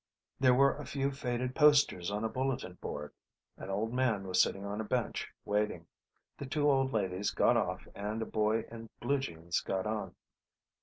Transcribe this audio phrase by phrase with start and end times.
[0.39, 3.13] There were a few faded posters on a bulletin board.
[3.55, 5.85] An old man was sitting on a bench, waiting.
[6.39, 10.15] The two old ladies got off and a boy in blue jeans got on.